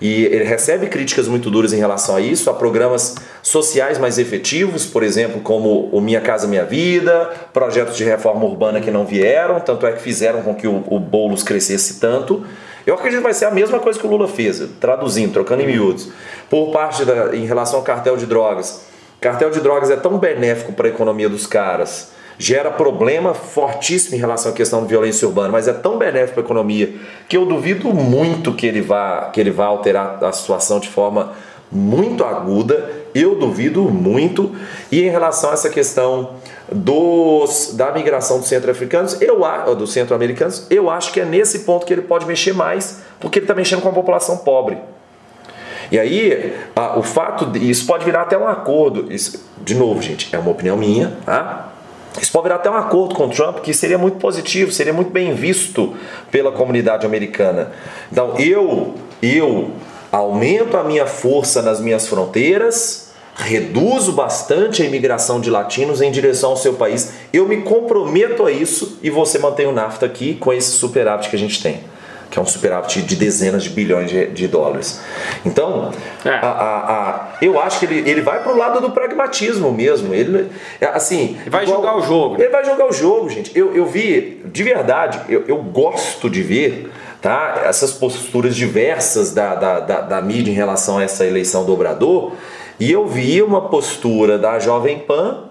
[0.02, 4.84] E ele recebe críticas muito duras em relação a isso, a programas sociais mais efetivos,
[4.84, 9.60] por exemplo, como o Minha Casa Minha Vida, projetos de reforma urbana que não vieram,
[9.60, 12.44] tanto é que fizeram com que o, o Boulos crescesse tanto.
[12.84, 15.68] Eu acredito que vai ser a mesma coisa que o Lula fez, traduzindo, trocando em
[15.68, 16.10] miúdos.
[16.50, 18.82] Por parte da, em relação ao cartel de drogas.
[19.22, 24.20] Cartel de drogas é tão benéfico para a economia dos caras gera problema fortíssimo em
[24.20, 26.94] relação à questão de violência urbana, mas é tão benéfico para a economia
[27.28, 31.34] que eu duvido muito que ele vá, que ele vá alterar a situação de forma
[31.72, 32.90] muito aguda.
[33.14, 34.56] Eu duvido muito.
[34.92, 36.36] E em relação a essa questão
[36.72, 39.42] dos, da migração dos centro-africanos, eu
[39.76, 43.46] dos centro-americanos, eu acho que é nesse ponto que ele pode mexer mais, porque ele
[43.46, 44.78] está mexendo com a população pobre.
[45.92, 49.12] E aí, a, o fato de, isso pode virar até um acordo.
[49.12, 51.70] Isso, de novo, gente, é uma opinião minha, tá?
[52.20, 55.12] Isso pode virar até um acordo com o Trump que seria muito positivo, seria muito
[55.12, 55.96] bem visto
[56.30, 57.72] pela comunidade americana.
[58.12, 59.72] Então eu, eu
[60.12, 66.52] aumento a minha força nas minhas fronteiras, reduzo bastante a imigração de latinos em direção
[66.52, 67.14] ao seu país.
[67.32, 71.36] Eu me comprometo a isso e você mantém o NAFTA aqui com esse superávit que
[71.36, 71.91] a gente tem
[72.32, 75.02] que é um superávit de dezenas de bilhões de, de dólares.
[75.46, 75.92] Então,
[76.24, 76.30] é.
[76.30, 80.14] a, a, a, eu acho que ele, ele vai para o lado do pragmatismo mesmo.
[80.14, 82.42] Ele, é, assim, ele vai igual, jogar o jogo.
[82.42, 83.52] Ele vai jogar o jogo, gente.
[83.54, 86.90] Eu, eu vi, de verdade, eu, eu gosto de ver
[87.22, 91.74] tá, essas posturas diversas da, da, da, da mídia em relação a essa eleição do
[91.74, 92.32] Obrador.
[92.80, 95.50] E eu vi uma postura da Jovem Pan,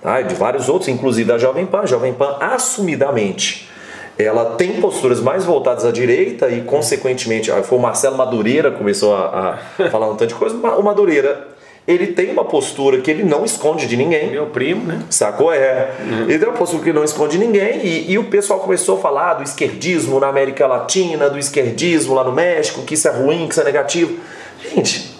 [0.00, 3.70] tá, de vários outros, inclusive da Jovem Pan, Jovem Pan assumidamente
[4.18, 9.14] ela tem posturas mais voltadas à direita e, consequentemente, foi o Marcelo Madureira que começou
[9.14, 10.54] a, a falar um tanto de coisa.
[10.54, 11.48] O Madureira,
[11.88, 14.30] ele tem uma postura que ele não esconde de ninguém.
[14.30, 15.02] Meu primo, né?
[15.08, 15.52] Sacou?
[15.52, 15.92] É.
[16.00, 16.22] Uhum.
[16.28, 19.00] Ele tem uma postura que não esconde de ninguém e, e, o pessoal começou a
[19.00, 23.46] falar do esquerdismo na América Latina, do esquerdismo lá no México, que isso é ruim,
[23.46, 24.18] que isso é negativo.
[24.62, 25.16] Gente,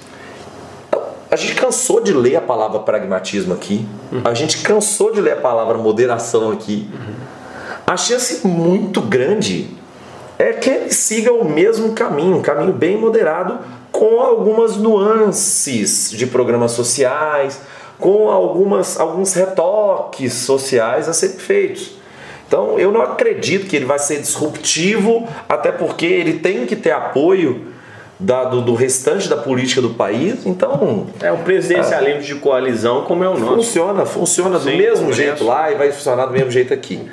[1.31, 3.87] a gente cansou de ler a palavra pragmatismo aqui.
[4.13, 4.21] Uhum.
[4.23, 6.89] A gente cansou de ler a palavra moderação aqui.
[6.93, 7.42] Uhum
[7.87, 9.69] a chance muito grande
[10.39, 13.59] é que ele siga o mesmo caminho, um caminho bem moderado,
[13.91, 17.61] com algumas nuances de programas sociais,
[17.99, 21.93] com algumas, alguns retoques sociais a serem feitos.
[22.49, 26.91] Então eu não acredito que ele vai ser disruptivo, até porque ele tem que ter
[26.91, 27.73] apoio
[28.19, 30.47] da, do, do, restante da política do país.
[30.47, 31.07] Então.
[31.21, 33.57] É um presidencialismo é, de coalizão como é o nosso.
[33.57, 37.09] Funciona, funciona do mesmo jeito lá e vai funcionar do mesmo jeito aqui.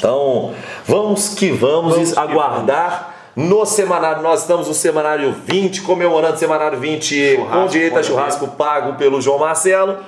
[0.00, 0.54] Então,
[0.86, 3.16] vamos que vamos, vamos aguardar.
[3.36, 8.02] no semanário, nós estamos no semanário 20, comemorando o semanário 20 churrasco, com direito a
[8.02, 8.56] churrasco dele.
[8.56, 9.98] pago pelo João Marcelo.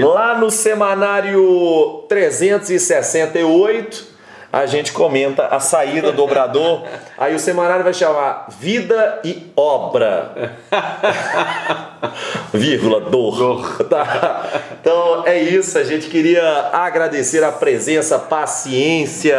[0.00, 4.11] Lá no semanário 368,
[4.52, 6.82] a gente comenta a saída do dobrador.
[7.16, 10.58] Aí o semanário vai chamar Vida e Obra.
[12.52, 13.36] Vírgula, dor.
[13.36, 13.86] dor.
[13.92, 14.48] Tá.
[14.80, 19.36] Então é isso, a gente queria agradecer a presença, paciência,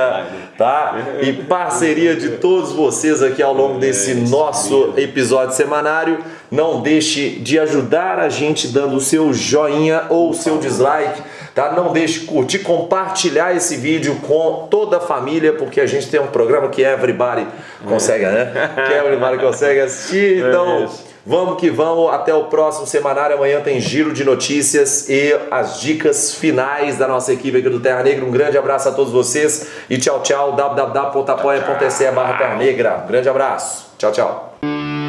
[0.57, 0.95] tá?
[1.22, 6.24] E parceria de todos vocês aqui ao longo desse nosso episódio semanário.
[6.51, 11.22] Não deixe de ajudar a gente dando o seu joinha ou o seu dislike
[11.54, 11.72] Tá?
[11.72, 16.20] Não deixe de curtir, compartilhar esse vídeo com toda a família, porque a gente tem
[16.20, 17.45] um programa que everybody
[17.88, 18.72] consegue, né?
[18.88, 20.43] Que everybody consegue assistir.
[20.43, 20.89] É então,
[21.24, 22.12] vamos que vamos.
[22.12, 23.36] Até o próximo semanário.
[23.36, 28.01] Amanhã tem giro de notícias e as dicas finais da nossa equipe aqui do Terra
[28.01, 28.26] Negra.
[28.26, 30.54] Um grande abraço a todos vocês e tchau, tchau.
[30.54, 33.04] www.apoia.se barra Terra Negra.
[33.04, 33.93] Um grande abraço.
[33.99, 35.03] Tchau, tchau.